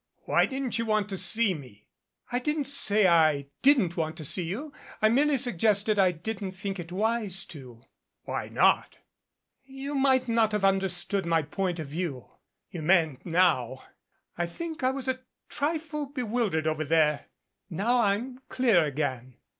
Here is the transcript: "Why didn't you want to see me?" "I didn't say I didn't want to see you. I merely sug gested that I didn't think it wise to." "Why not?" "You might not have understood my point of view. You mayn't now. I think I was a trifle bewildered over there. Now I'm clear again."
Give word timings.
"Why 0.25 0.47
didn't 0.47 0.79
you 0.79 0.87
want 0.87 1.09
to 1.09 1.15
see 1.17 1.53
me?" 1.53 1.85
"I 2.31 2.39
didn't 2.39 2.65
say 2.67 3.05
I 3.05 3.49
didn't 3.61 3.95
want 3.97 4.17
to 4.17 4.25
see 4.25 4.45
you. 4.45 4.73
I 4.99 5.09
merely 5.09 5.37
sug 5.37 5.59
gested 5.59 5.85
that 5.85 5.99
I 5.99 6.11
didn't 6.11 6.53
think 6.53 6.79
it 6.79 6.91
wise 6.91 7.45
to." 7.53 7.83
"Why 8.23 8.49
not?" 8.49 8.97
"You 9.63 9.93
might 9.93 10.27
not 10.27 10.53
have 10.53 10.65
understood 10.65 11.27
my 11.27 11.43
point 11.43 11.77
of 11.77 11.85
view. 11.89 12.31
You 12.71 12.81
mayn't 12.81 13.27
now. 13.27 13.83
I 14.39 14.47
think 14.47 14.81
I 14.83 14.89
was 14.89 15.07
a 15.07 15.19
trifle 15.49 16.07
bewildered 16.07 16.65
over 16.65 16.83
there. 16.83 17.27
Now 17.69 17.99
I'm 18.01 18.39
clear 18.49 18.83
again." 18.83 19.35